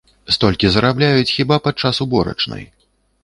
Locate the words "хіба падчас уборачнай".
1.35-2.63